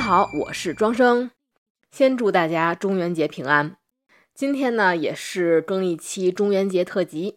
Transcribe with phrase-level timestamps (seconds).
[0.00, 1.30] 好，我是庄生，
[1.90, 3.76] 先祝大家中元节平安。
[4.34, 7.36] 今天呢，也是更一期中元节特辑。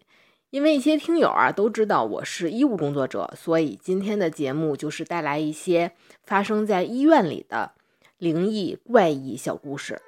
[0.50, 5.92] 因为一些听友啊都知道我是医务工作者，所以今天的节目就是带来一些
[6.24, 7.74] 发生在医院里的
[8.18, 10.02] 灵异怪异小故事。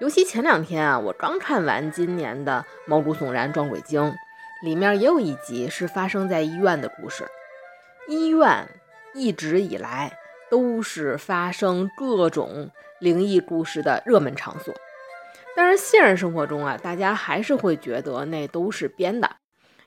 [0.00, 4.02] 尤其前两天啊，我刚看完今年的《毛骨悚然撞鬼经》，
[4.64, 7.24] 里面也有一集是发生在医院的故事。
[8.08, 8.68] 医院
[9.14, 10.18] 一直以来
[10.50, 14.74] 都是发生各种灵异故事的热门场所，
[15.56, 19.36] 但是现实生活中啊，大家还是会觉得那都是编的。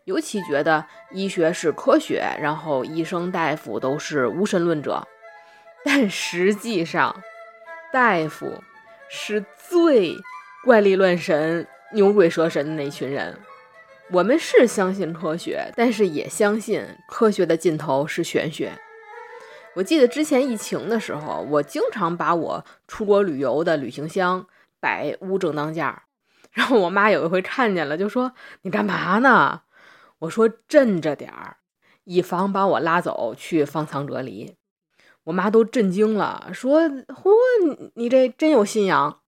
[0.06, 5.08] 尤其觉得医学是科学，然后医生大夫都是无神论者，
[5.86, 7.16] 但实际上，
[7.94, 8.64] 大夫
[9.08, 10.16] 是最
[10.66, 13.38] 怪力乱神、牛鬼蛇神的那群人。
[14.12, 18.72] 我们是相信科学，但是也相信科学的尽头是玄学。
[19.76, 24.48] 我记得之前疫情的时候，我经常把我出国旅游的旅行箱
[24.80, 26.04] 摆屋正当间儿，
[26.52, 29.62] 然后我妈有一回看见了，就说：“你干嘛呢？”
[30.20, 31.58] 我说镇着点儿，
[32.04, 34.56] 以防把我拉走去方舱隔离。
[35.26, 39.22] 我妈都震惊了，说：“嚯，你这真有信仰。”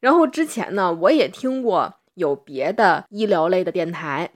[0.00, 4.32] 然后之前呢，我也听过有别的医疗类的电台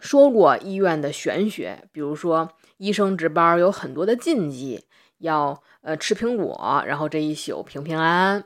[0.00, 4.86] 说过医院的玄学，比如说医生值班有很多的禁忌，
[5.18, 8.42] 要呃吃苹果，然后这一宿平平安安；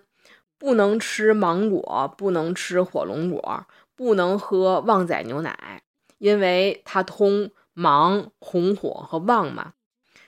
[0.58, 5.82] 不能吃芒果，不能吃火龙果，不能喝旺仔牛奶。
[6.18, 9.72] 因为它通芒、红火和旺嘛，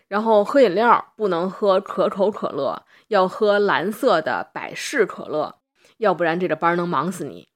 [0.08, 5.60] 然后喝饮料不能喝可口可乐，要喝蓝色的百事可乐，
[5.98, 7.48] 要不然这个班能忙死你。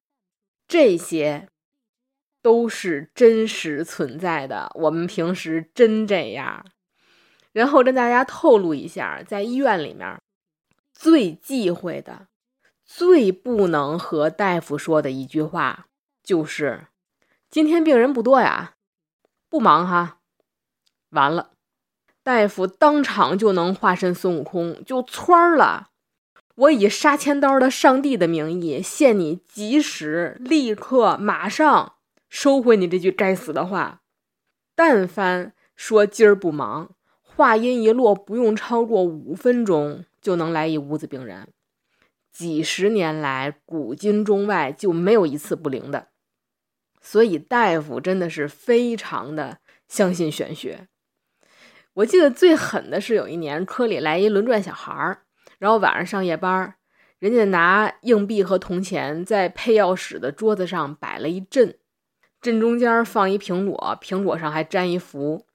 [0.68, 1.48] 这些
[2.42, 6.64] 都是真实存在的，我们平时真这样。
[7.52, 10.20] 然后跟大家透露一下，在医院里面
[10.92, 12.28] 最忌讳的、
[12.84, 15.86] 最不能和大夫说的一句话
[16.22, 16.86] 就是。
[17.50, 18.74] 今天病人不多呀，
[19.48, 20.18] 不忙哈。
[21.10, 21.52] 完了，
[22.22, 25.88] 大夫当场就能化身孙悟空，就窜了。
[26.54, 31.94] 我以杀千刀的上帝的名义，限你及时、立刻、马上
[32.28, 34.02] 收回你这句该死的话。
[34.74, 41.48] 但凡说今儿不忙，话音一落，不用超过五分钟，就能来一屋子病人。
[42.30, 46.08] 几十年来，古今中外就没有一次不灵的。
[47.00, 50.88] 所以大夫真的是非常的相信玄学。
[51.94, 55.22] 我记得最狠的是有一年科里来一轮转小孩儿，
[55.58, 56.76] 然后晚上上夜班，
[57.18, 61.78] 人家拿硬币和铜钱在配药室的桌子上摆了一阵，
[62.50, 65.46] 阵中间放一苹果，苹果上还粘一符。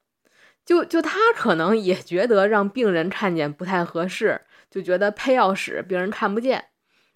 [0.65, 6.65] 就就他可能也觉得让病人看见不太合适，就觉得配药室病人看不见，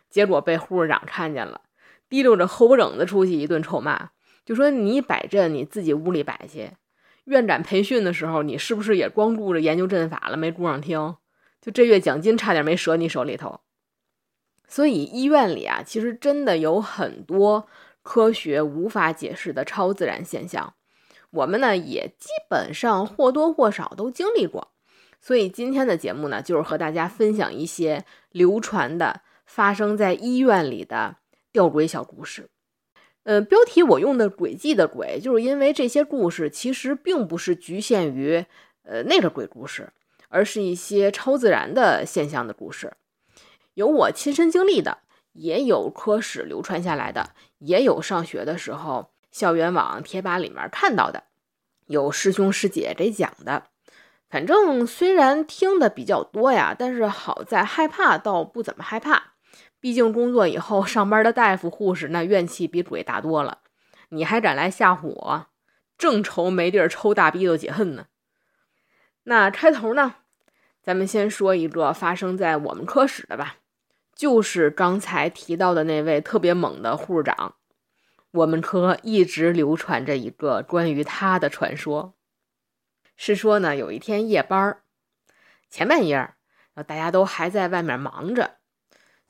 [0.09, 1.61] 结果被护士长看见了，
[2.09, 4.09] 提溜着后脖梗子出去一顿臭骂。
[4.45, 6.71] 就说你摆阵，你自己屋里摆去。
[7.25, 11.15] 院长培训的时候，你是不是也光顾着研究阵法了，没顾上听？
[11.61, 13.61] 就这月奖金差点没折你手里头。
[14.67, 17.67] 所以医院里啊，其实真的有很多
[18.07, 20.75] 科学无法解释的超自然现象，
[21.29, 24.71] 我们呢也基本上或多或少都经历过。
[25.19, 31.17] 所以今天的节目呢，就是和大家分享一些流传的发生在医院里的
[31.51, 32.49] 吊诡小故事。
[33.23, 38.45] 呃，标题我用的“诡计”的“诡”，就是因为这些故事其实并不是局限于
[38.83, 39.91] 呃那个鬼故事，
[40.29, 42.93] 而是一些超自然的现象的故事，
[43.73, 44.99] 有我亲身经历的，
[45.33, 51.23] 也有科室流传下来的，也有上学的时候校园网贴吧里面看到的，
[51.87, 53.63] 有师兄师姐给讲的。
[54.29, 59.33] 反正虽然听的比较多呀，但是好在害怕倒不怎么害怕。
[59.79, 63.59] 毕竟工作以后，上班的大夫、护士那怨气比鬼大多了，
[64.09, 65.47] 你还敢来吓唬我？
[65.97, 68.07] 正愁没地儿抽大逼斗解恨呢。
[69.23, 70.15] 那开头呢，
[70.81, 73.57] 咱们先说一个发生在我们科室的吧，
[74.15, 77.55] 就是刚才提到的那位特别猛的护士长。
[78.37, 82.13] 我们科一直流传着一个关于他的传说，
[83.15, 84.79] 是说呢，有一天夜班
[85.71, 86.35] 前半夜，然
[86.75, 88.57] 后大家都还在外面忙着。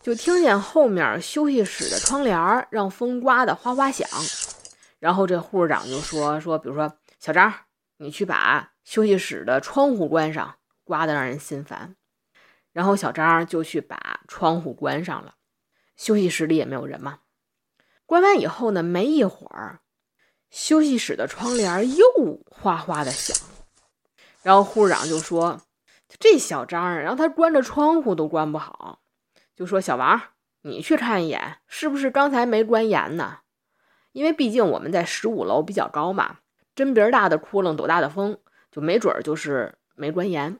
[0.01, 4.07] 就听见后面休息室的窗帘让风刮得哗哗响，
[4.99, 7.51] 然后这护士长就说说，比如说小张，
[7.97, 11.95] 你去把休息室的窗户关上，刮得让人心烦。
[12.73, 15.35] 然后小张就去把窗户关上了，
[15.95, 17.19] 休息室里也没有人嘛。
[18.07, 19.81] 关完以后呢，没一会儿，
[20.49, 22.05] 休息室的窗帘又
[22.49, 23.37] 哗哗的响，
[24.41, 25.61] 然后护士长就说，
[26.17, 29.01] 这小张，然后他关着窗户都关不好，
[29.53, 30.21] 就说：“小王，
[30.61, 33.39] 你去看一眼，是不是刚才没关严呢？
[34.13, 36.39] 因为毕竟我们在十五楼比较高嘛，
[36.73, 38.39] 针鼻大的窟窿，多大的风，
[38.71, 40.57] 就没准儿就是没关严。”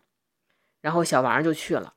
[0.81, 1.93] 然后小王就去了，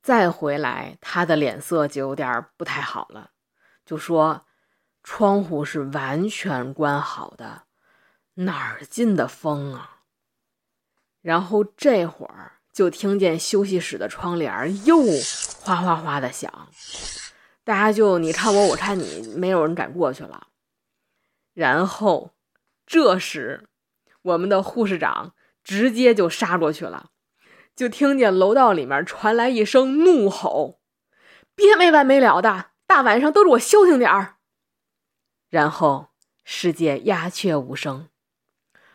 [0.00, 3.32] 再回来，他的脸色就有点不太好了，
[3.84, 4.46] 就说
[5.02, 7.64] ：“窗户是完全关好的，
[8.34, 10.00] 哪儿进的风啊？”
[11.20, 14.98] 然后这会儿就听见休息室的窗帘又
[15.62, 16.68] 哗哗哗的响，
[17.64, 20.48] 大家就你看我，我看你，没有人敢过去了。
[21.54, 22.32] 然后
[22.86, 23.68] 这时，
[24.22, 27.10] 我们的护士长直接就杀过去了，
[27.76, 30.80] 就听见楼道里面传来一声怒吼
[31.54, 34.36] ：“别没完没了的，大晚上都给我消停点儿！”
[35.50, 36.10] 然后
[36.44, 38.08] 世界鸦雀无声。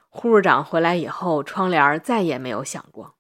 [0.08, 3.16] 护士长回来以后，窗帘再也没有响过。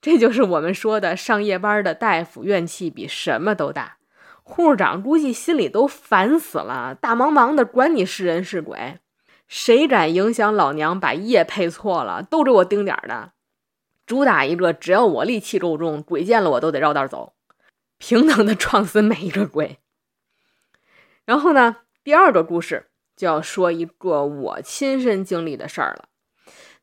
[0.00, 3.96] 这就是我们说的上夜班的大夫怨气比什么都大。
[4.44, 9.00] 护士长估计心里都烦死了，大忙忙的管你是人是鬼，
[9.48, 13.32] 谁敢影响老娘把夜配错了，都给我盯点儿的。
[14.06, 17.34] 主打一个，只要我戾气够重，鬼见了我都得绕道走，
[17.98, 19.78] 平等的撞死每一个鬼。
[21.24, 22.90] 然后呢，第二个故事。
[23.16, 26.10] 就要说一个我亲身经历的事儿了，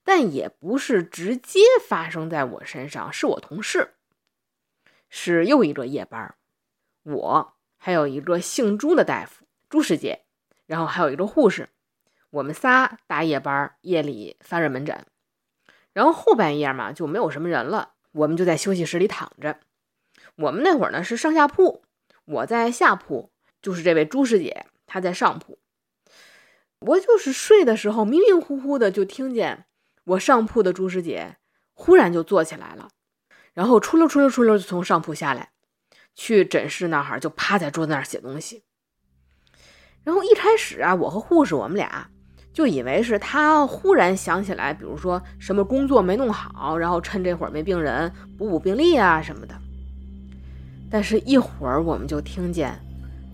[0.04, 3.94] 但也不是直接发生在我身上，是我同事，
[5.12, 6.34] 是又一个夜班，
[7.04, 10.24] 我还有一个姓朱的大夫朱师姐，
[10.66, 11.70] 然后还有一个护士，
[12.32, 15.06] 我们仨大夜班，夜里发热门诊，
[15.92, 19.60] 然后后半夜嘛就没有什么人了，我们就在休息室里躺着。
[20.36, 21.84] 我们那会儿呢是上下铺，
[22.26, 23.32] 我在下铺，
[23.62, 25.60] 就是这位朱师姐她在上铺。
[26.80, 29.66] 我就是睡的时候迷迷糊糊的，就听见
[30.06, 31.38] 我上铺的朱师姐
[31.74, 32.90] 忽然就坐起来了，
[33.54, 35.52] 然后出溜出溜出溜就从上铺下来，
[36.14, 38.64] 去诊室那儿就趴在桌子那儿写东西。
[40.04, 42.10] 然后一开始啊，我和护士我们俩
[42.52, 49.56] 就以为是她忽然想起来，比如说什么工作没弄好，然后趁这会儿没病人补补病历啊什么的。
[50.94, 52.80] 但是，一会儿我们就听见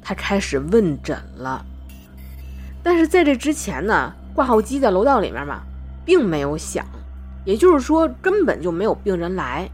[0.01, 1.65] 他开始问诊了。
[2.81, 5.59] 但是在这之前呢，挂号机在楼道里面嘛，
[6.05, 6.85] 并没有响，
[7.43, 9.69] 也就是说根本就没有病人来。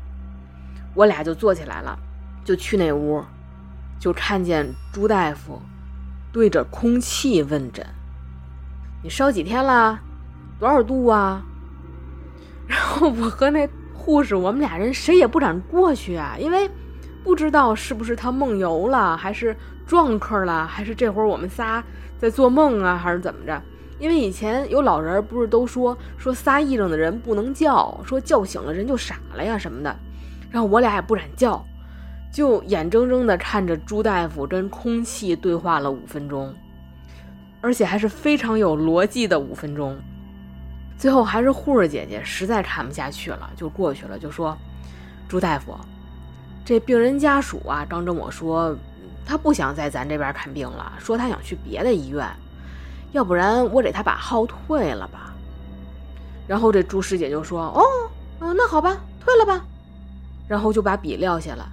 [0.96, 1.96] 我俩就坐起来了，
[2.44, 3.24] 就去那屋，
[4.00, 5.62] 就看见朱大夫
[6.34, 7.86] 对着空气问诊
[9.04, 10.00] ：“你烧几天了？
[10.60, 11.44] 多少度啊？”
[12.68, 16.68] 然后我和那护士，我们俩人谁也不敢过去啊，因为
[17.26, 19.58] 不知道是不是他梦游了，还是
[19.88, 21.84] 撞客了，还是这会儿我们仨。
[22.20, 23.60] 在做梦啊，还是怎么着？
[23.98, 29.96] 因为以前有老人不是都说说撒癔症的人不能叫，说叫醒了人就傻了呀什么的。
[30.52, 31.66] 然后我俩也不敢叫，
[32.32, 36.54] 就眼睁睁地看着朱大夫跟空气对话了五分钟，
[37.60, 39.98] 而且还是非常有逻辑的五分钟。
[40.96, 44.56] 最后还是护士姐姐实在看不下去了，就过去了，就说
[45.28, 45.76] ：“朱大夫，
[46.66, 48.76] 这病人家属啊，刚跟我说。”
[49.28, 52.30] 他不想在咱这边看病了，说他想去别的医院，
[53.12, 55.34] 要不然我给他把号退了吧。
[56.46, 57.82] 然后这朱师姐就说：“哦，
[58.38, 59.66] 哦，那好吧，退了吧。”
[60.48, 61.68] 然后就把笔撂下了，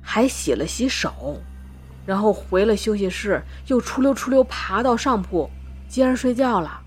[0.00, 1.38] 还洗了洗手，
[2.06, 5.50] 然后回了休息室，又出溜出溜爬到上铺，
[5.86, 6.80] 接着睡觉了。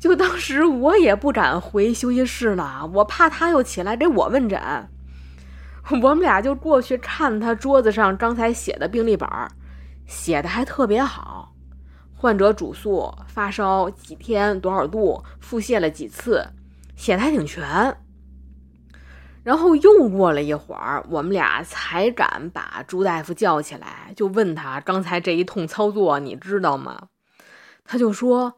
[0.00, 4.60] 就当时我也不敢回休息室了，我怕他又起来给我问诊。
[6.02, 9.28] 我们俩就过去看他桌子上刚才写的病历本，
[10.06, 11.54] 写的还特别好，
[12.16, 16.46] 患者主诉发烧几天多少度，腹泻了几次，
[16.96, 17.98] 写的还挺全。
[19.42, 27.08] 然后又过了一会儿，我们俩才敢把朱大夫叫起来，就问他刚才这一通操作你知道吗？
[27.84, 28.54] 他就说：“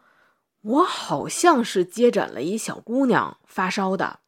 [0.63, 4.21] 我好像是接诊了一小姑娘发烧的，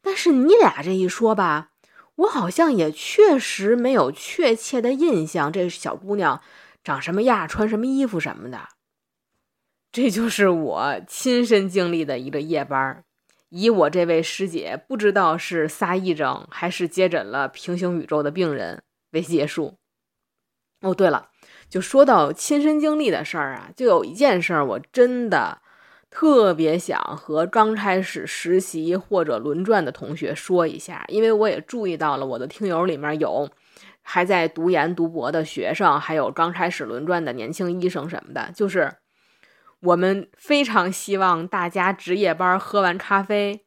[0.00, 1.72] 但是你俩这一说吧。”
[2.16, 6.40] 我好像也确实没有确切的印象，这小姑娘
[6.82, 8.68] 长什么样，穿什么衣服什么的。
[9.92, 13.04] 这就是我亲身经历的一个夜班，
[13.50, 19.78] 以我这位师姐不知道是撒癔症还是接诊了平行宇宙的病人为结束。
[20.80, 21.30] 哦，对了，
[21.68, 25.62] 就说到亲身经历的事儿啊，就有一件事儿，我真的。
[26.10, 33.50] 特别想和刚开始实习或者轮转的同学说一下，因为我也注意到了我的听友里面有
[34.02, 38.50] 还在读研读博的学生，还有刚开始轮转的年轻医生什么的。
[38.54, 38.94] 就是
[39.80, 43.66] 我们非常希望大家值夜班喝完咖啡，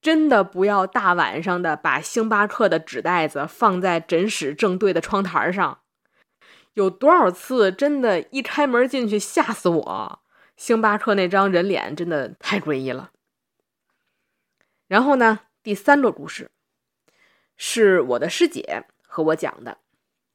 [0.00, 5.78] 真的不要大晚上的把星巴克的纸袋子放在诊室正对的窗台上。
[6.74, 10.20] 有多少次真的，一开门进去吓死我！
[10.58, 13.12] 星巴克那张人脸真的太诡异了。
[14.88, 16.50] 然后呢，第三个故事
[17.56, 19.78] 是我的师姐和我讲的，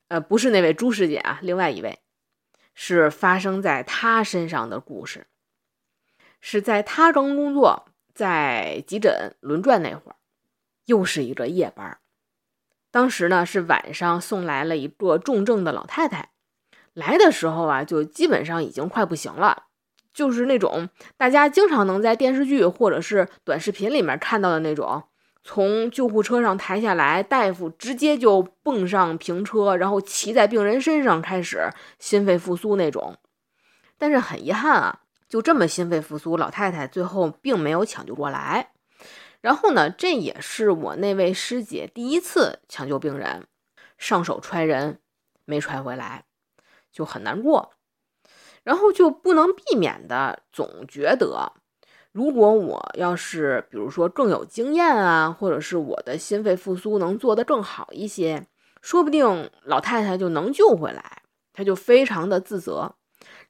[0.08, 2.00] 呃，不是那位朱师姐啊，另外一位，
[2.74, 5.28] 是发生在她身上的故事，
[6.40, 10.16] 是在她刚工作在急诊轮转那会儿，
[10.86, 12.00] 又是一个夜班。
[12.92, 16.30] 当时呢是晚上送来了一个重症的老太太。
[16.94, 19.66] 来的时候啊，就基本上已经快不行了，
[20.14, 25.04] 就是那种大家经常能在电视剧或者是短视频里面看到的那种，
[25.44, 33.18] 从救护车上抬下来，大夫直接就蹦上平车，然后骑在病人身上开始心肺复苏那种。
[33.98, 38.70] 但是很遗憾啊，就这么心肺复苏，老太太最后并没有抢救过来。
[39.42, 43.46] 然后呢，这也是我那位师姐第一次抢救病人，
[43.98, 45.00] 上手揣人
[45.46, 46.24] 没揣回来。
[46.92, 47.74] 就很难过，
[48.64, 51.54] 然后就不能避免的总觉得，
[52.12, 58.48] 如果我要是比如说更有经验啊，或者是我的心肺复苏能做得更好一些，
[58.82, 61.20] 说不定老太太就能救回来。
[61.56, 62.96] 他就非常的自责，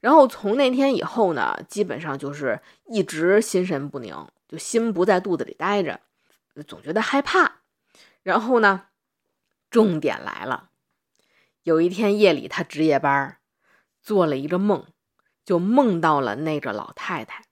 [0.00, 4.14] 然后从那天以后呢，基本上就是一直心神不宁，
[4.46, 5.98] 就心不在肚子里待着，
[6.66, 7.60] 总觉得害怕。
[8.22, 8.88] 然后呢，
[9.70, 10.68] 重点来了。
[11.62, 13.38] 有一天夜里，他值夜班，
[14.02, 14.84] 做了一个梦，
[15.44, 17.44] 就梦到了那个老太太。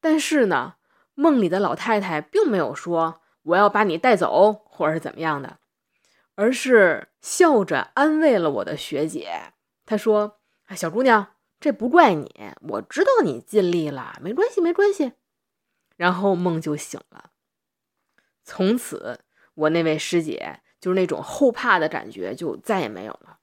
[0.00, 0.76] 但是呢，
[1.14, 5.58] 梦里的老太太并没有说我要把你带走，或者是怎么样的，
[6.34, 9.52] 而是笑着安慰了我的学姐。
[9.84, 10.38] 她说
[10.76, 15.12] ：“小姑娘，这不怪你，我知道你尽力了，没关系，没关系。”
[15.96, 17.30] 然后梦就醒了。
[18.44, 19.20] 从此，
[19.54, 20.60] 我那位师姐。
[20.80, 23.39] 就是那种后怕的感觉就再也没有了，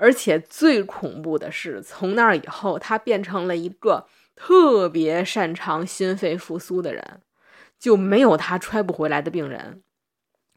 [0.00, 7.20] 而且最恐怖的是，从那以后，他变成了一个特别擅长心肺复苏的人，
[7.78, 9.82] 就没有他揣不回来的病人。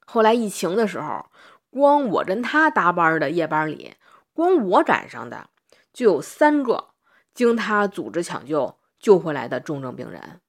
[0.06, 1.26] 后来疫情的时候，
[1.70, 3.96] 光我跟他搭班的夜班里，
[4.32, 5.50] 光我赶上的
[5.92, 6.92] 就有三个
[7.34, 10.40] 经他组织抢救救回来的重症病人。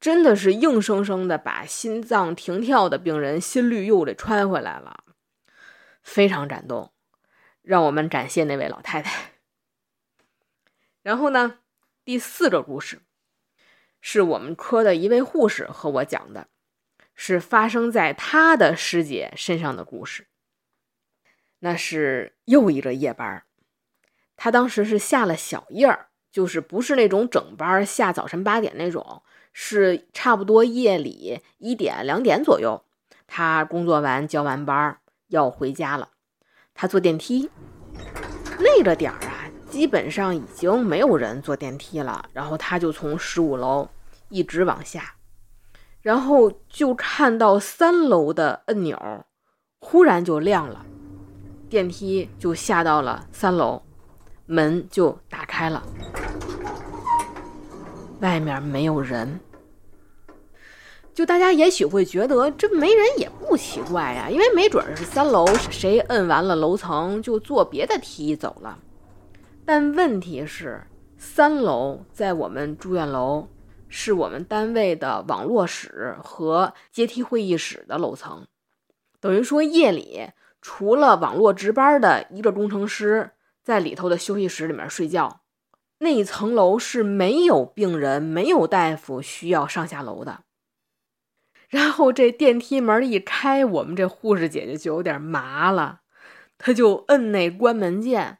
[0.00, 5.04] 真的是硬生生的把心脏停跳的病人心率又给揣回来了，
[6.02, 6.92] 非常感动，
[7.66, 9.32] 让我们感谢那位老太太。
[11.02, 11.58] 然后呢，
[12.04, 13.00] 第四个故事
[14.00, 16.46] 是我们科的一位护士和我讲的，
[17.16, 20.28] 是发生在她的师姐身上的故事。
[21.58, 23.42] 那是又一个夜班，
[24.36, 29.24] 她当时是下了小夜儿，就是不是那种整班下早晨八点那种。
[29.58, 32.84] 是差不多夜里一点两点左右，
[33.26, 36.10] 他工作完交完班要回家了。
[36.76, 37.50] 他坐电梯，
[38.58, 42.28] 那个点儿啊，基本上已经没有人坐电梯了。
[42.32, 43.88] 然后他就从十五楼
[44.28, 45.14] 一直往下，
[46.02, 49.24] 然后就看到三楼的按钮
[49.78, 50.84] 忽然就亮了，
[51.70, 53.82] 电梯就下到了三楼，
[54.44, 55.82] 门就打开了，
[58.20, 59.40] 外面没有人。
[61.16, 68.78] 就大家也许会觉得这没人也不奇怪呀，因为没准是三楼谁摁完了楼层就坐别的梯走了。
[69.64, 73.48] 但问题是，三楼在我们住院楼
[73.88, 78.46] 是我们单位的网络室和阶梯会议室的楼层，
[79.18, 80.28] 等于说夜里
[80.60, 83.30] 除了网络值班的一个工程师
[83.64, 85.40] 在里头的休息室里面睡觉，
[86.00, 90.40] 那一层楼是没有病人、没有大夫需要上下楼的。
[91.68, 96.00] 然后这电梯门一开，我们这护士姐姐就有点麻了，
[96.58, 98.38] 她就摁那关门键，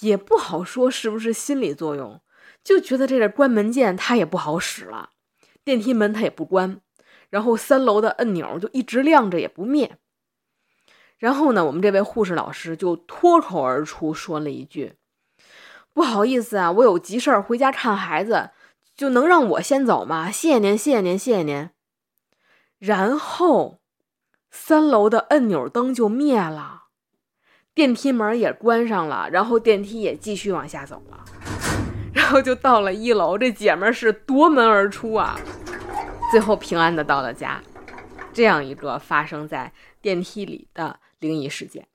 [0.00, 2.20] 也不好说是不是心理作用，
[2.64, 5.10] 就觉得这个关门键它也不好使了，
[5.64, 6.80] 电梯门它也不关，
[7.30, 9.98] 然后三楼的按钮就一直亮着也不灭。
[11.18, 14.94] 然后呢，我们这位护士老师就脱口而出说了一句
[15.94, 18.50] ：“不好意思啊，我有急事儿回家看孩子，
[18.96, 20.30] 就能让我先走吗？
[20.30, 21.70] 谢谢您，谢谢您，谢谢您。”
[22.78, 23.80] 然后，
[24.50, 26.84] 三楼的按钮灯就灭了，
[27.74, 31.24] 电梯门也关上了，然后电梯也继续往下走了，
[32.12, 33.36] 然后就到了一楼。
[33.36, 35.36] 这姐们儿是夺门而出啊，
[36.30, 37.60] 最后平安的到了家。
[38.32, 41.88] 这样一个发生在电梯里的灵异事件，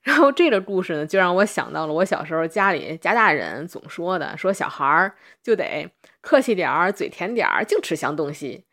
[0.00, 5.92] 然后这个故事呢，就让我想到了我小时候家里家大人总说的，说小孩儿就得
[6.22, 8.64] 客气点儿，嘴甜点儿，净吃香东西。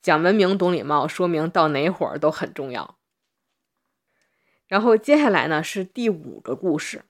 [0.00, 2.98] 讲文明、懂礼貌，说明到哪会儿都很重要。
[4.66, 7.04] 然后接下来呢是第五个故事，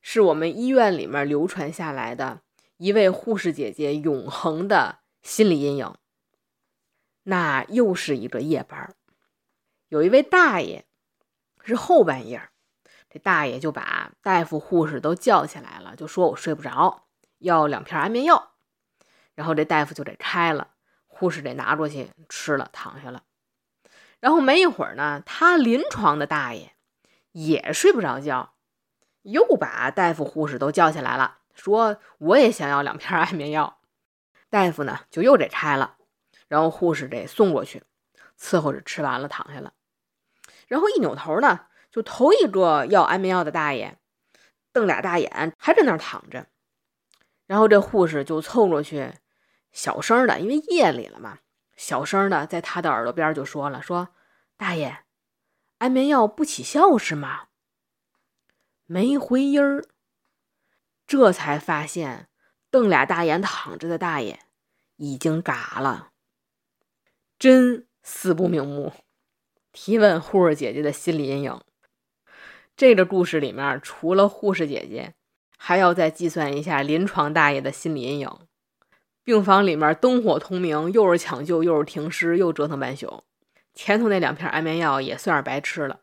[0.00, 2.42] 是我们医院里面流传下来的
[2.78, 5.94] 一位护士姐姐永恒的心理阴影。
[7.24, 8.94] 那又是一个夜班，
[9.88, 10.86] 有一位大爷
[11.62, 12.48] 是后半夜，
[13.10, 17.06] 这大爷就把大夫、护士都叫起来了，就说我睡不着，
[17.38, 18.54] 要两片安眠药。
[19.34, 20.74] 然后这大夫就得开了，
[21.18, 23.24] 护士得拿过去吃了，躺下了。
[24.20, 26.74] 然后没一会儿呢，他临床的大爷
[27.32, 28.54] 也睡不着觉，
[29.22, 33.80] 又把大夫、护士都叫起来了，说我也想要两片安眠药。
[34.48, 35.96] 大夫呢就又得拆了。
[36.46, 37.82] 然后护士得送过去，
[38.40, 39.74] 伺候着吃完了躺下了，
[40.66, 43.98] 然后一扭头呢，就头一个要安眠药的大爷
[44.72, 46.46] 瞪俩大眼，还在那儿躺着。
[47.46, 49.12] 然后这护士就凑过去，
[49.72, 51.38] 小声的，因为夜里了嘛，
[51.76, 54.08] 小声的在他的耳朵边就说了：“说
[54.56, 55.04] 大爷，
[55.78, 57.48] 安眠药不起效是吗？”
[58.86, 59.84] 没回音儿，
[61.06, 62.28] 这才发现
[62.70, 64.40] 瞪俩大眼躺着的大爷
[64.96, 66.12] 已经嘎了。
[67.38, 68.92] 真死不瞑目。
[69.70, 71.60] 提问护士姐姐的心理阴影。
[72.74, 75.14] 这个故事里面，除了护士姐姐，
[75.56, 78.47] 还要再计算一下临床大爷的心理阴影。
[79.28, 83.24] 病房里面灯火通明，又是抢救，又是停尸，又折腾半宿，
[83.74, 86.00] 前头那两片安眠药也算是白吃了。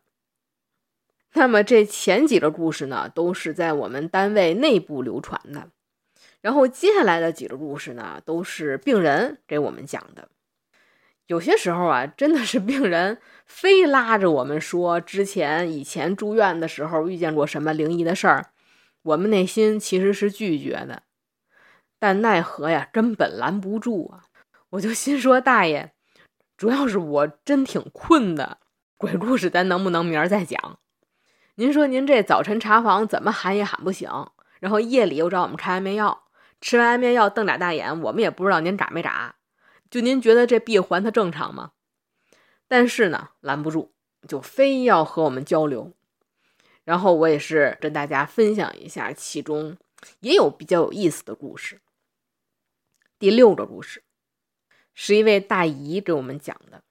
[1.32, 5.70] 那么这前几个故事呢，都是在我们单位内部流传的。
[6.40, 10.28] 然后接下来的几个故事呢，都是病人给我们讲的。
[11.26, 18.52] 有些时候啊，真的是病人非拉着我们说之前以前住院的时候遇见过什么灵异的事儿，
[19.02, 21.02] 我们内心其实是拒绝的，
[21.98, 24.24] 但奈何呀，根本拦不住啊！
[24.70, 25.92] 我就心说大爷，
[26.56, 28.58] 主要是我真挺困的，
[28.96, 30.78] 鬼故事咱能不能明儿再讲？
[31.54, 34.10] 您说您这早晨查房怎么喊也喊不醒，
[34.60, 36.24] 然后夜里又找我们开安眠药，
[36.60, 39.36] 吃完安眠药瞪俩大眼，我们也不知道您眨没眨。
[39.88, 41.70] 就您觉得这闭环它正常吗？
[42.68, 43.92] 但是呢，拦不住，
[44.28, 45.92] 就非要和我们交流。
[46.84, 49.76] 然后我也是跟大家分享一下，其中
[50.20, 51.80] 也有比较有意思的故事。
[53.18, 54.04] 第六个故事
[54.92, 56.82] 是一位大姨给我们讲的，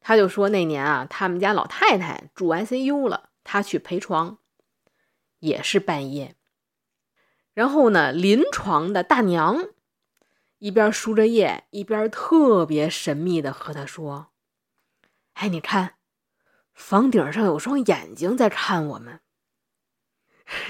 [0.00, 4.38] 她就说那年啊，他们家老太太住 ICU 了，她去陪床，
[5.38, 6.34] 也是半夜。
[7.54, 9.68] 然后呢，临床的大娘。
[10.58, 14.28] 一边输着液，一边特别神秘的和他说
[15.34, 15.96] ：“哎，你看，
[16.72, 19.18] 房顶上有双眼睛在看我们。”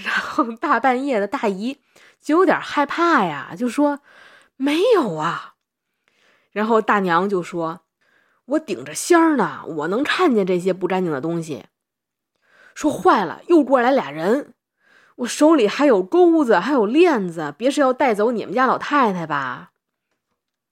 [0.03, 1.83] 然后大半夜的大姨
[2.19, 4.01] 就有点害怕呀，就说
[4.63, 5.55] ：“没有啊。”
[6.53, 7.81] 然后大娘就说
[8.47, 11.67] ：“我顶着仙儿呢，我能看见这些不干净的东西。”
[12.75, 14.55] 说坏了，又过来俩人，
[15.17, 19.73] 我手里还有钩子，还有链子，别是要带走你们家老太太吧？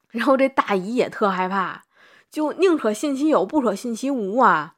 [0.09, 1.85] 然后这大姨也特害怕，
[2.31, 4.76] 就宁可信其有，不可信其无啊！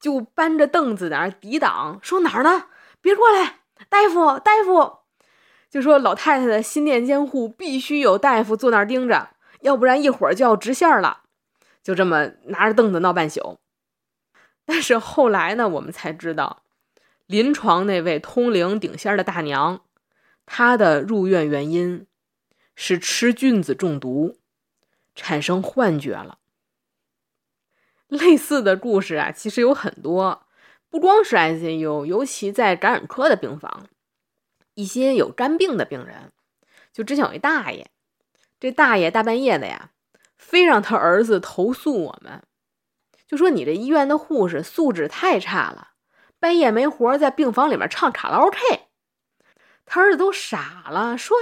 [0.00, 2.66] 就搬着凳子在那抵挡，说哪儿呢？
[3.00, 5.03] 别过来，大夫，大夫！
[5.74, 9.30] 就说老太太的心电监护必须有大夫坐那儿盯着，
[9.62, 11.22] 要不然一会儿就要直线了。
[11.82, 13.58] 就这么拿着凳子闹半宿。
[14.64, 16.62] 但是后来呢，我们才知道，
[17.26, 19.80] 临床那位通灵顶仙的大娘，
[20.46, 22.06] 她的入院原因
[22.76, 24.38] 是吃菌子中毒。
[25.16, 26.38] 产生幻觉了。
[28.06, 30.46] 类似的故事啊，其实有很多，
[30.88, 33.88] 不光是 ICU，尤其在感染科的病房，
[34.74, 36.32] 一些有肝病的病人，
[36.92, 37.86] 就之前有一大爷，
[38.60, 39.90] 这大爷大半夜的呀，
[40.36, 42.42] 非让他儿子投诉我们，
[43.26, 45.92] 就说你这医院的护士素质太差了，
[46.38, 48.58] 半夜没活在病房里面唱卡拉 OK，
[49.86, 51.36] 他儿子都傻了，说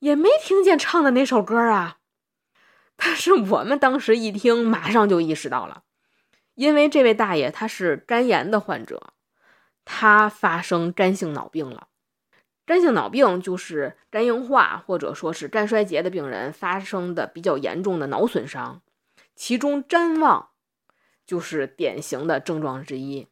[0.00, 1.98] 也没听见唱的哪首歌啊。
[2.96, 5.84] 但是我们当时一听，马上就意识到了，
[6.54, 9.14] 因为这位大爷他是肝炎的患者，
[9.84, 11.88] 他发生肝性脑病了。
[12.70, 18.80] 肝性脑病就是肝硬化或者说是肝衰竭的病人发生的比较严重的脑损伤，
[19.34, 20.50] 其中谵妄
[21.26, 23.26] 就是典型的症状之一。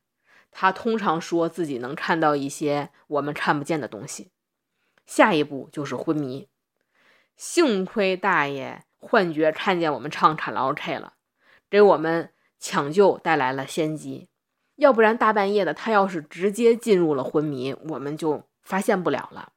[0.50, 4.32] 他通常说自己能看到一些我们看不见的东西，
[5.06, 6.48] 下一步就是昏迷。
[7.36, 8.82] 幸亏大爷。
[9.00, 11.12] 幻觉看见我们唱卡拉 OK 了，
[11.70, 14.28] 给我们抢救带来了先机。
[14.74, 19.52] 要不然大半夜的，他要是直接进入了昏迷，我们就发现不了了。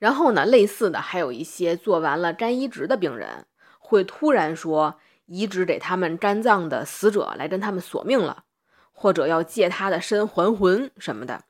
[0.00, 3.46] 然后呢，类似的还有一些做完了肝移植的病人，
[3.78, 8.44] 会突然说移植给他们肝脏的死者来跟他们索命了，
[8.92, 11.44] 或者要借他的身还魂什么的，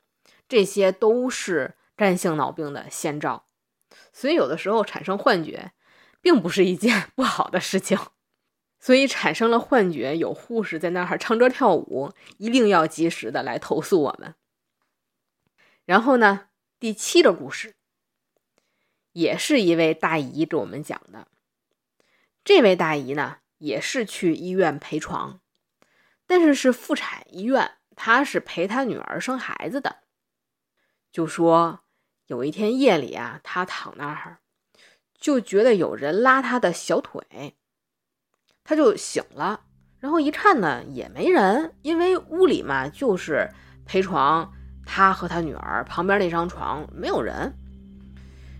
[0.47, 3.45] 这些都是肝性脑病的先兆。
[4.13, 5.71] 所以有的时候产生幻觉，
[6.21, 7.97] 并不是一件 不好的事情。
[8.79, 14.35] 所以产生了幻觉，有护士在那儿唱歌跳舞，一定要及时的来投诉我们。
[15.85, 16.48] 然后呢，
[16.79, 17.75] 第七个故事，
[19.11, 21.27] 也是一位大姨给我们讲的。
[22.45, 25.41] 这位大姨呢，也是去医院陪床，
[26.25, 30.03] 但是是妇产医院，她是陪她女儿生孩子的。
[31.11, 31.81] 就说
[32.27, 34.39] 有一天夜里啊，她躺那儿，
[35.19, 37.57] 就觉得有人拉她的小腿。
[38.63, 39.65] 他就醒了，
[39.97, 43.49] 然后一看呢，也没人，因为屋里嘛就是
[43.85, 44.53] 陪床，
[44.91, 47.53] 他和他女儿旁边那张床没有人。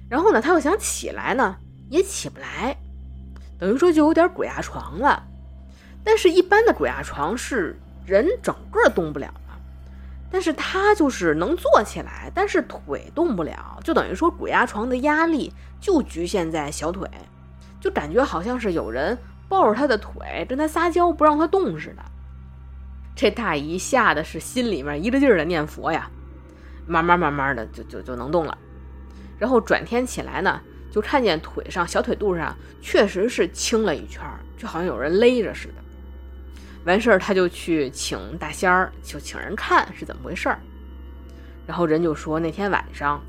[0.07, 1.57] 然后呢，他又想起来呢，
[1.89, 2.77] 也起不来，
[3.57, 5.23] 等于说就有点鬼压床了。
[6.03, 9.59] 但是，一般的鬼压床是人整个动不了了，
[10.31, 17.09] 但是他就是能坐起来，但是腿动不了，就等于说鬼压床的压力就局限在小腿，
[17.81, 19.17] 就感觉好像是有人。
[19.49, 22.03] 抱着他的腿，跟他撒娇，不让他动似的。
[23.15, 26.07] 这大姨吓得是心里面一个劲儿的念佛呀，
[26.89, 28.57] 慢慢慢慢的就就就能动了。
[29.37, 30.59] 然后转天起来呢，
[30.91, 34.21] 就看见腿上小腿肚上确实是青了一圈，
[34.57, 35.75] 就好像有人勒着似的。
[36.85, 40.59] 完事儿他就去请大仙儿，就请人看是怎么回事儿。
[41.67, 43.21] 然后人就说那天晚上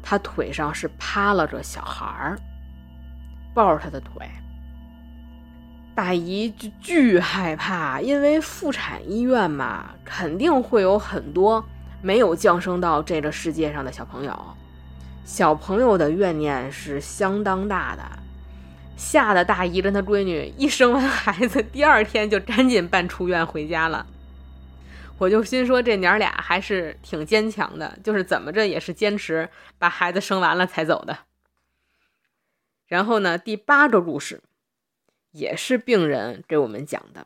[0.00, 2.38] 他腿上是趴了个小孩儿，
[3.52, 4.26] 抱着他的腿。
[5.94, 11.62] 大姨就巨害怕，因为妇产医院嘛，肯定会有很多
[12.02, 14.56] 没有降生到这个世界上的小朋友，
[15.24, 18.02] 小朋友的怨念是相当大的，
[18.96, 24.06] 吓得大姨跟她闺女一生完孩子，第二天就赶紧办出院回家了。
[25.18, 31.18] 我就心说这娘俩还是挺坚强的，就是怎么着也是坚持把孩子生完了才走的。
[32.86, 34.42] 然后呢，第八个故事。
[35.32, 37.24] 也是病人给我们讲的，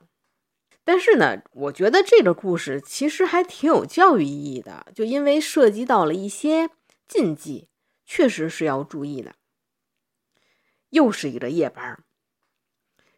[0.85, 6.71] 但是呢，我觉得这个故事其实还挺有教育意义的，就因为涉及到了一些
[7.09, 7.69] 禁忌，
[8.05, 9.35] 确实是要注意的。
[10.91, 12.05] 又是一个夜班，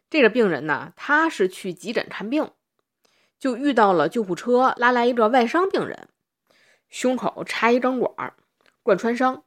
[0.09, 2.51] 这个病人呢，他是去急诊看病，
[3.37, 6.07] 就遇到了救护车拉来一个外伤病人，
[6.89, 8.33] 胸口插一钢管，
[8.81, 9.43] 贯穿伤，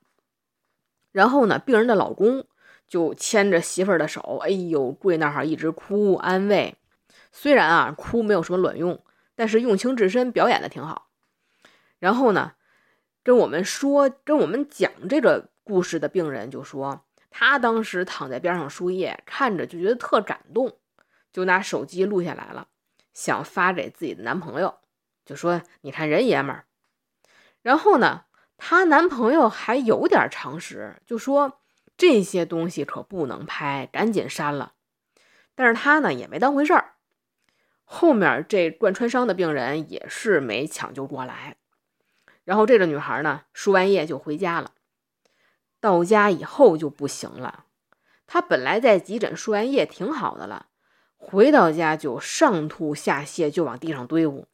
[1.11, 2.47] 然后呢，病人的老公。
[2.91, 6.75] 就牵着媳妇儿的手，哎呦，跪那儿一直哭安慰。
[7.33, 9.03] 虽然啊，哭没有什么卵用，
[9.35, 11.09] 但是用情至深，表演的挺好。
[11.99, 12.53] 然后呢，
[13.23, 20.77] 跟我们说，跟我们讲这个故事的病人就说，他当时躺在边上输液，看着就觉得特感动，
[21.33, 22.69] 就拿手机录下来了，
[23.13, 24.79] 想发给自己的男朋友，
[25.25, 26.65] 就说：“你看人爷们儿。”
[27.63, 28.25] 然后呢，
[28.57, 31.57] 她男朋友还有点常识，就说。
[31.97, 34.73] 这些东西可不能拍，赶紧删了。
[35.55, 36.95] 但是她呢也没当回事儿。
[37.93, 41.57] 后面这贯穿伤的病人也是没抢救过来。
[42.45, 44.75] 然后这个女孩呢输完液就回家了。
[45.81, 47.65] 到家以后就不行了。
[48.29, 50.67] 她本来在急诊输完液挺好的了，
[51.17, 54.47] 回到家就上吐下泻，就往地上堆呼。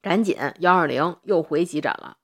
[0.00, 2.18] 赶紧幺二零又回急诊了。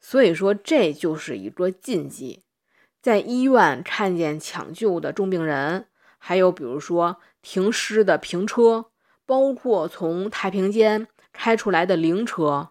[0.00, 2.42] 所以说这就是一个禁忌。
[3.00, 5.86] 在医院看见抢救的重病人，
[6.18, 8.86] 还有比如说停尸的平车，
[9.26, 12.70] 包括从太平间开出来的灵车，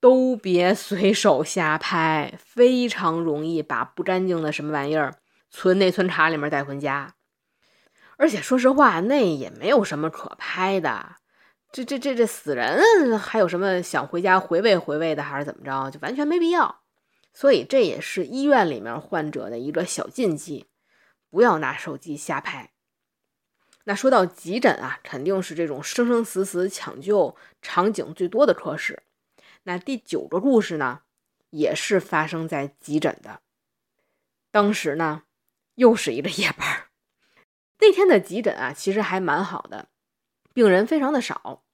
[0.00, 5.14] 都别随手瞎拍，非常容易把不干净的什么玩意儿
[5.50, 7.14] 存内存卡里面带回家。
[8.16, 11.16] 而且说实话，那也没有什么可拍的，
[11.72, 15.90] 这这这这死人还有什么想回家回味回味的，还是怎么着？
[15.90, 16.82] 就完全没必要。
[17.32, 20.66] 所以这也是医院里面患者的一个小禁忌，
[21.30, 22.71] 不要拿手机瞎拍。
[23.84, 29.02] 那说到急诊啊，肯定是这种生生死死抢救场景最多的科室。
[29.64, 31.02] 那第九个故事呢，
[31.50, 33.40] 也是发生在急诊的。
[34.50, 35.24] 当时呢，
[35.74, 36.84] 又是一个夜班。
[37.80, 39.88] 那天的急诊啊，其实还蛮好的，
[40.54, 41.64] 病人非常的少，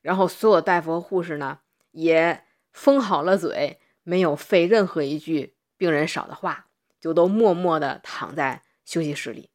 [0.00, 3.80] 然后所有大夫和护士呢，也封好了嘴。
[4.04, 9.50] 没有费任何一句病人少的话，就都默默地躺在休息室里。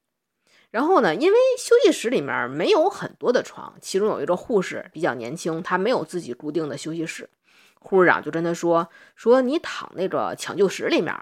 [0.74, 7.30] 然后呢，因为休息室里面没有很多的床，其中有一个护士比较年轻，她没有自己固定的休息室。
[7.80, 11.14] 护士长就跟他说：“说你躺那个抢救室里面，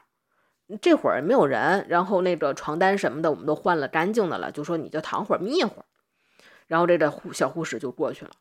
[0.82, 5.86] 这会儿没有人，然后那个床单什么的我们都换了干净的了，就说你就躺会儿眯一会儿。”
[6.68, 8.32] 然后这个护小护士就过去了。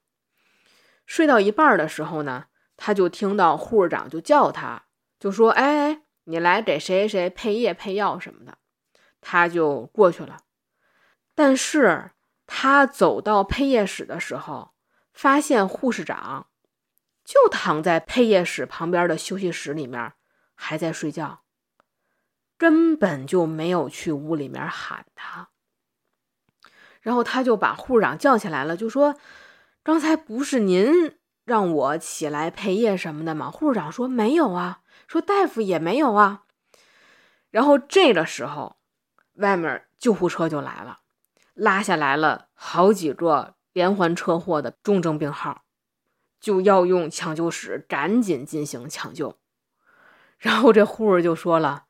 [1.07, 2.45] 睡到一半的时候呢，
[2.77, 4.85] 他就听到护士长就叫他，
[5.19, 8.59] 就说：“哎，你来给谁谁配液配药什么的。”
[9.21, 10.37] 他就过去了。
[11.35, 12.11] 但是
[12.47, 14.73] 他走到配液室的时候，
[15.13, 16.49] 发现护士长
[17.25, 20.13] 就躺在配液室旁边的休息室里面，
[20.55, 21.43] 还在睡觉，
[22.59, 25.49] 根本就没有去屋里面喊他。
[27.01, 29.17] 然后他就把护士长叫起来了，就说
[29.83, 36.45] ：“刚才不是您让我起来配液什么的吗？”护士长说：“没有啊。”说：“大夫也没有啊。”
[37.51, 38.77] 然后这个时候，
[39.37, 41.00] 外面救护车就来了，
[41.61, 45.65] 拉下来了好几个连环车祸的重症病号，
[46.41, 49.39] 就要用抢救室赶紧进行抢救。
[50.39, 51.85] 然后这护士就说了：“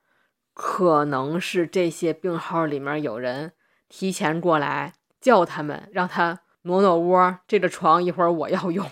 [0.53, 3.53] 可能是这些病号里面有人
[3.89, 7.41] 提前过来。”叫他们，让他挪挪窝。
[7.47, 8.91] 这个床一会儿我要用。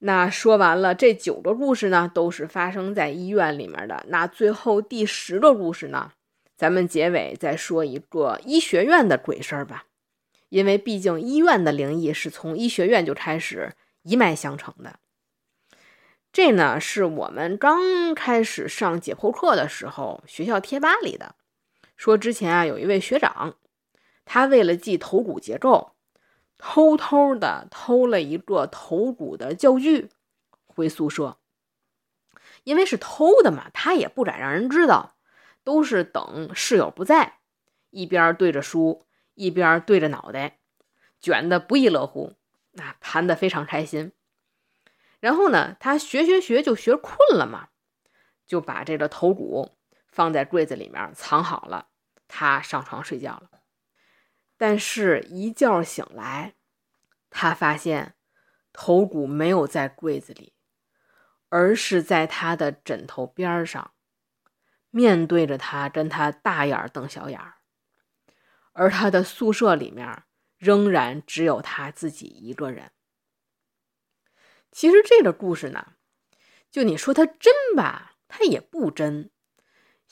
[0.00, 4.04] 那说完了，这九个故事呢，都是发生在医院里面的。
[4.08, 6.12] 那最后第十个故事呢，
[6.60, 9.86] 咱们结尾再说一个医学院的鬼事儿吧。
[10.50, 14.98] 因为毕竟医院的灵异是从医学院就开始一脉相承的。
[16.30, 21.34] 这呢，是我们刚开始上解剖课的时候，学校贴吧里的，
[21.96, 23.56] 说之前啊，有一位学长。
[24.26, 25.92] 他为了记头骨结构，
[26.58, 30.10] 偷偷的偷了一个头骨的教具
[30.66, 31.38] 回宿舍。
[32.64, 35.16] 因为是偷的嘛，他也不敢让人知道，
[35.64, 37.38] 都是等室友不在，
[37.90, 40.58] 一边对着书，一边对着脑袋，
[41.20, 42.34] 卷的不亦乐乎，
[42.72, 44.12] 那盘的非常开心。
[45.20, 47.68] 然后呢，他学学学就学困了嘛，
[48.46, 49.76] 就把这个头骨
[50.08, 51.88] 放在柜子里面藏好了，
[52.26, 53.50] 他上床睡觉了。
[54.56, 56.54] 但是，一觉醒来，
[57.28, 58.14] 他发现
[58.72, 60.54] 头骨没有在柜子里，
[61.48, 63.92] 而是在他的枕头边上，
[64.90, 67.54] 面对着他，跟他大眼瞪小眼儿。
[68.72, 70.22] 而他的宿舍里面
[70.56, 72.90] 仍然只有他自己一个人。
[74.70, 75.94] 其实这个故事呢，
[76.70, 79.30] 就你说它真吧，它也不真。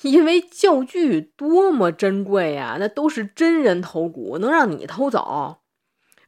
[0.03, 5.63] 因为教具多么珍贵呀，那都是真人头骨，能让你偷走。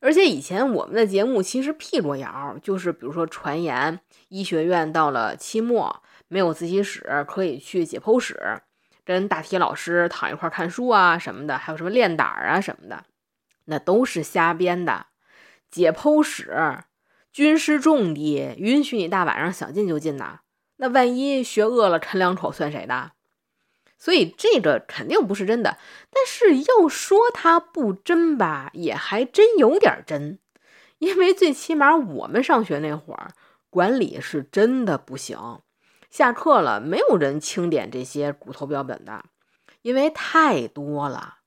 [0.01, 8.63] 而且以前我们的节目其实辟过谣，就是比如说传言医学院到了期末没有自习室，可以去解剖室
[9.05, 13.05] 跟大体老师躺一块看书啊什么的，还有什么练胆啊什么的，
[13.65, 15.07] 那都是瞎编的。
[15.69, 16.85] 解剖室
[17.33, 20.41] 军师重地，允许你大晚上想进就进呐。
[20.77, 23.11] 那万一学饿了啃两口算谁的？
[23.99, 25.77] 所以这个肯定不是真的，
[26.11, 30.39] 但是要说它不真吧，也还真有点真，
[30.99, 33.33] 因为最起码我们上学那会儿
[33.69, 35.37] 管理是真的不行，
[36.11, 39.25] 下课了没有人清点这些骨头标本的，
[39.83, 41.39] 因为太多了。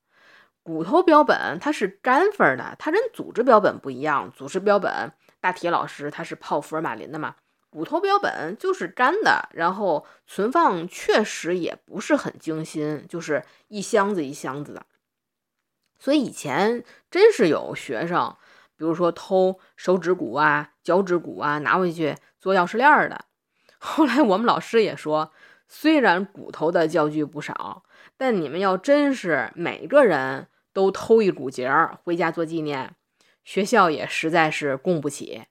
[0.63, 7.35] 骨头标本它是干分的，它跟组织标本不一样，组织标本大体老师他是泡福尔马林的嘛。
[7.69, 14.85] 骨头标本就是干的，然后存放确实也不是很精心，就是一箱子一箱子的。
[15.99, 18.37] 所以以前真是有学生，
[18.77, 23.25] 比如说偷手指骨啊、脚趾骨啊，拿回去做钥匙链的。
[23.85, 25.33] 后来我们老师也说，
[25.67, 27.83] 虽然骨头的教具不少，
[28.15, 31.69] 但你们要真是每个人都偷一骨节
[32.03, 32.95] 回家做纪念，
[33.43, 35.43] 学校也实在是供不起。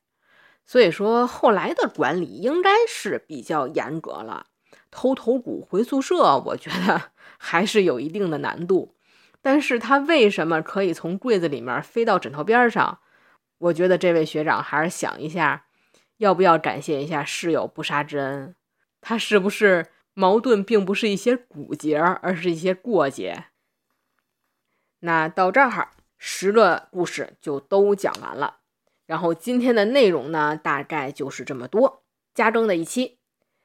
[0.65, 4.47] 所以说，后来的管理应该是比较严格了。
[4.91, 8.95] 偷头骨回宿舍，我觉得 还是有一定的难度。
[9.43, 13.01] 但是他为什么可以从柜子里面飞到枕头边上？
[13.59, 15.67] 我觉得这位学长还是想一下，
[16.23, 18.55] 要不要感谢一下室友不杀之恩？
[19.01, 23.47] 他是不是矛盾，并不是一些骨节，而是一些过节？
[25.01, 28.59] 那到这儿，十个故事就都讲完了。
[29.05, 33.19] 然后今天的内容呢，大概就是这么多，加更的一期。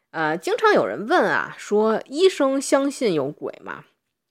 [0.10, 3.86] 呃，经常有人问啊，说医生相信有鬼吗？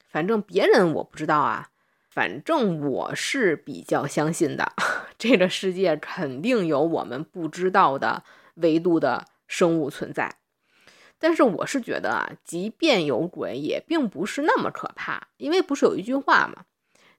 [0.08, 1.68] 反正别人我不知道啊，
[2.16, 4.72] 反正我是比较相信的。
[5.18, 8.24] 这个世界肯定有我们不知道的
[8.54, 10.36] 维度的生物存在。
[11.18, 16.64] 但是我是觉得啊，即便有鬼，也并不是那么可怕，因为不是有一句话吗？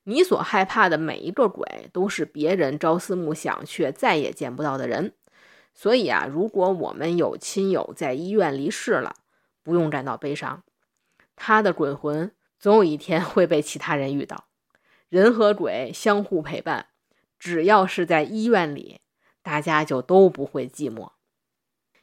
[0.06, 5.14] 你所害怕的每一个鬼，都是别人朝思暮想却再也见不到的人。
[5.76, 9.14] 所以啊，如果我们有亲友在医院离世了，
[9.62, 10.64] 不用感到悲伤，
[11.36, 14.46] 他的鬼魂总有一天会被其他人遇到。
[15.10, 16.88] 人和鬼相互陪伴，
[17.39, 19.00] 只要是在医院里，
[19.41, 21.12] 大家就都不会寂寞。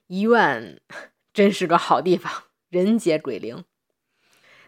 [0.07, 0.81] 医院
[1.35, 2.33] 真是个好地方，
[2.71, 3.65] 人杰鬼灵。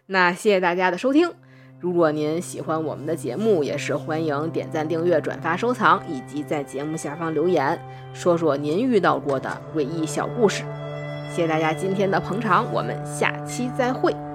[0.06, 1.32] 那谢谢大家的收听。
[1.78, 7.78] 如果您喜欢我们的节目，也是欢迎点赞、订阅、转发、收藏，以及在节目下方留言，
[8.14, 10.64] 说说您遇到过的诡异小故事。
[11.30, 14.25] 谢谢大家今天的捧场，我们下期再会。